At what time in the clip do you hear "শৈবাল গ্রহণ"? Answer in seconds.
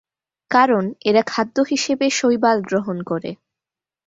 2.11-2.97